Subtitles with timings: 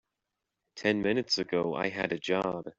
[0.73, 2.65] Ten minutes ago I had a job.